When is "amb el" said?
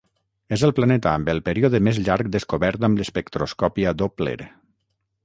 1.17-1.41